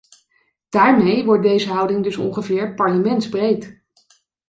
[0.69, 3.83] Daarmee wordt deze houding dus ongeveer parlementsbreed.